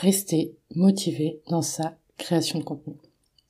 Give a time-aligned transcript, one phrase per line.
[0.00, 2.94] rester motivé dans sa création de contenu.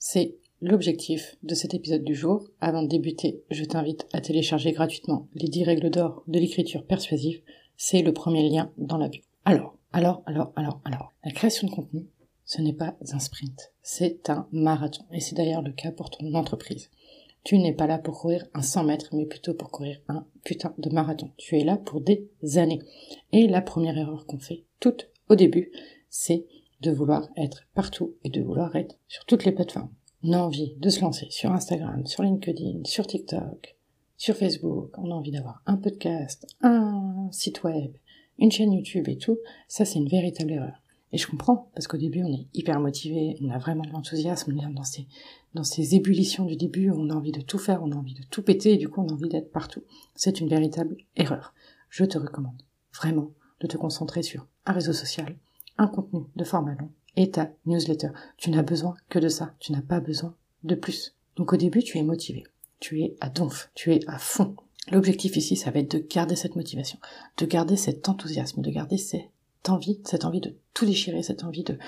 [0.01, 2.49] C'est l'objectif de cet épisode du jour.
[2.61, 7.41] Avant de débuter, je t'invite à télécharger gratuitement les 10 règles d'or de l'écriture persuasive.
[7.77, 9.23] C'est le premier lien dans la bio.
[9.45, 11.13] Alors, alors, alors, alors, alors.
[11.25, 12.07] La création de contenu,
[12.45, 13.73] ce n'est pas un sprint.
[13.83, 15.05] C'est un marathon.
[15.13, 16.91] Et c'est d'ailleurs le cas pour ton entreprise.
[17.45, 20.75] Tu n'es pas là pour courir un 100 mètres, mais plutôt pour courir un putain
[20.79, 21.31] de marathon.
[21.37, 22.83] Tu es là pour des années.
[23.31, 25.71] Et la première erreur qu'on fait, toute au début,
[26.11, 26.47] c'est
[26.83, 29.91] de vouloir être partout et de vouloir être sur toutes les plateformes.
[30.23, 33.77] On a envie de se lancer sur Instagram, sur LinkedIn, sur TikTok,
[34.17, 34.93] sur Facebook.
[34.99, 37.93] On a envie d'avoir un podcast, un site web,
[38.39, 39.39] une chaîne YouTube et tout.
[39.69, 40.83] Ça, c'est une véritable erreur.
[41.13, 44.53] Et je comprends, parce qu'au début, on est hyper motivé, on a vraiment de l'enthousiasme,
[44.55, 45.09] on est dans ces,
[45.55, 48.23] dans ces ébullitions du début, on a envie de tout faire, on a envie de
[48.31, 49.83] tout péter, et du coup, on a envie d'être partout.
[50.15, 51.53] C'est une véritable erreur.
[51.89, 52.63] Je te recommande
[52.95, 55.37] vraiment de te concentrer sur un réseau social,
[55.81, 58.11] un contenu de format long et ta newsletter.
[58.37, 61.17] Tu n'as besoin que de ça, tu n'as pas besoin de plus.
[61.37, 62.45] Donc au début, tu es motivé,
[62.79, 64.55] tu es à donf, tu es à fond.
[64.93, 66.99] L'objectif ici, ça va être de garder cette motivation,
[67.39, 69.31] de garder cet enthousiasme, de garder cette
[69.69, 71.79] envie, cette envie de tout déchirer, cette envie de,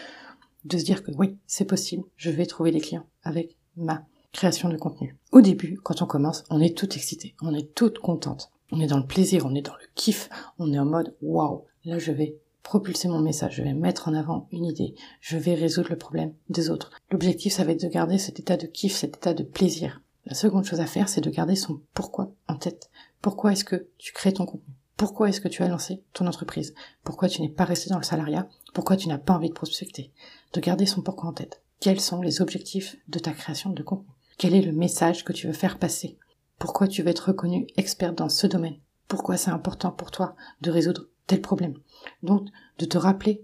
[0.64, 4.70] de se dire que oui, c'est possible, je vais trouver des clients avec ma création
[4.70, 5.18] de contenu.
[5.32, 8.50] Au début, quand on commence, on est tout excité, on est toute contente.
[8.70, 11.64] On est dans le plaisir, on est dans le kiff, on est en mode waouh,
[11.84, 15.54] là je vais propulser mon message, je vais mettre en avant une idée, je vais
[15.54, 16.90] résoudre le problème des autres.
[17.10, 20.00] L'objectif, ça va être de garder cet état de kiff, cet état de plaisir.
[20.26, 22.90] La seconde chose à faire, c'est de garder son pourquoi en tête.
[23.20, 24.74] Pourquoi est-ce que tu crées ton contenu?
[24.96, 26.74] Pourquoi est-ce que tu as lancé ton entreprise?
[27.02, 28.48] Pourquoi tu n'es pas resté dans le salariat?
[28.72, 30.12] Pourquoi tu n'as pas envie de prospecter?
[30.52, 31.62] De garder son pourquoi en tête.
[31.80, 34.06] Quels sont les objectifs de ta création de contenu?
[34.38, 36.18] Quel est le message que tu veux faire passer?
[36.58, 38.78] Pourquoi tu veux être reconnu expert dans ce domaine?
[39.08, 41.78] Pourquoi c'est important pour toi de résoudre tel problème
[42.22, 43.42] Donc, de te rappeler,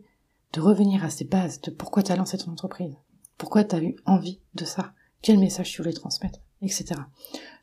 [0.52, 2.94] de revenir à ces bases de pourquoi tu as lancé ton entreprise,
[3.36, 6.86] pourquoi tu as eu envie de ça, quel message tu voulais transmettre, etc.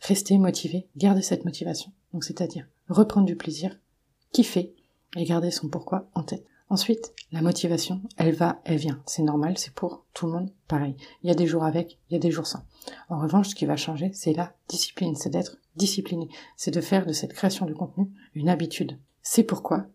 [0.02, 3.78] Rester motivé, garder cette motivation, donc c'est-à-dire reprendre du plaisir,
[4.31, 4.75] kiffer
[5.16, 6.45] et garder son pourquoi en tête.
[6.69, 9.01] Ensuite, la motivation, elle va, elle vient.
[9.06, 10.95] C'est normal, c'est pour tout le monde pareil.
[11.22, 12.63] Il y a des jours avec, il y a des jours sans.
[13.07, 17.06] En revanche, ce qui va changer, c'est la discipline, c'est d'être discipliné, c'est de faire
[17.06, 18.97] de cette création de contenu une habitude.
[19.22, 19.85] C'est pourquoi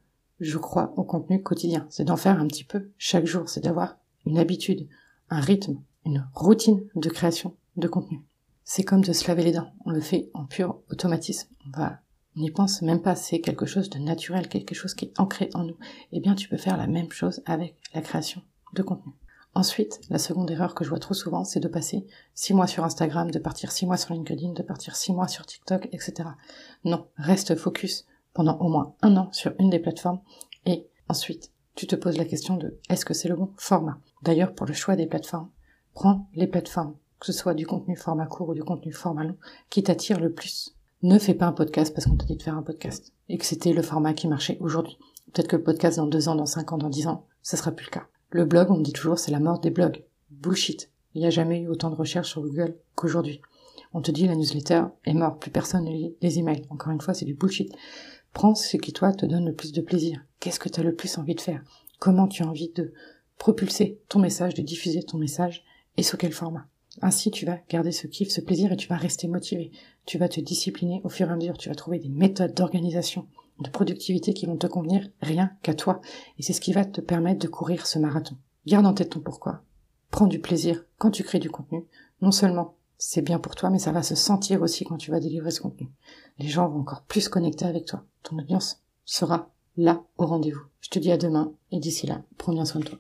[0.41, 1.87] je crois au contenu quotidien.
[1.91, 3.49] C'est d'en faire un petit peu chaque jour.
[3.49, 4.89] C'est d'avoir une habitude,
[5.29, 8.23] un rythme, une routine de création de contenu.
[8.65, 9.73] C'est comme de se laver les dents.
[9.85, 11.49] On le fait en pur automatisme.
[11.67, 12.01] On va,
[12.37, 13.17] on n'y pense même pas.
[13.17, 15.77] C'est quelque chose de naturel, quelque chose qui est ancré en nous.
[16.13, 18.43] Eh bien, tu peux faire la même chose avec la création
[18.75, 19.13] de contenu.
[19.53, 22.85] Ensuite, la seconde erreur que je vois trop souvent, c'est de passer six mois sur
[22.85, 26.29] Instagram, de partir six mois sur LinkedIn, de partir six mois sur TikTok, etc.
[26.85, 30.21] Non, reste focus pendant au moins un an sur une des plateformes
[30.67, 33.99] et ensuite tu te poses la question de est-ce que c'est le bon format?
[34.23, 35.49] D'ailleurs, pour le choix des plateformes,
[35.95, 39.37] prends les plateformes, que ce soit du contenu format court ou du contenu format long,
[39.71, 40.77] qui t'attire le plus.
[41.03, 43.47] Ne fais pas un podcast parce qu'on t'a dit de faire un podcast et que
[43.47, 44.99] c'était le format qui marchait aujourd'hui.
[45.33, 47.71] Peut-être que le podcast dans deux ans, dans cinq ans, dans dix ans, ça sera
[47.71, 48.07] plus le cas.
[48.31, 50.05] Le blog, on me dit toujours, c'est la mort des blogs.
[50.31, 50.91] Bullshit.
[51.15, 53.41] Il n'y a jamais eu autant de recherches sur Google qu'aujourd'hui.
[53.93, 56.67] On te dit la newsletter est morte, plus personne ne lit les emails.
[56.71, 57.73] Encore une fois, c'est du bullshit.
[58.33, 60.25] Prends ce qui, toi, te donne le plus de plaisir.
[60.39, 61.63] Qu'est-ce que tu as le plus envie de faire?
[61.99, 62.93] Comment tu as envie de
[63.39, 65.65] propulser ton message, de diffuser ton message
[65.97, 66.67] et sous quel format?
[67.03, 69.71] Ainsi, tu vas garder ce kiff, ce plaisir et tu vas rester motivé.
[70.07, 71.57] Tu vas te discipliner au fur et à mesure.
[71.57, 73.27] Tu vas trouver des méthodes d'organisation,
[73.61, 76.01] de productivité qui vont te convenir rien qu'à toi.
[76.39, 78.37] Et c'est ce qui va te permettre de courir ce marathon.
[78.67, 79.63] Garde en tête ton pourquoi.
[80.11, 81.85] Prends du plaisir quand tu crées du contenu.
[82.21, 85.21] Non seulement c'est bien pour toi, mais ça va se sentir aussi quand tu vas
[85.21, 85.89] délivrer ce contenu.
[86.39, 88.05] Les gens vont encore plus connecter avec toi.
[88.23, 90.67] Ton audience sera là au rendez-vous.
[90.83, 92.99] Je te dis à demain et d'ici là, prends bien soin de toi.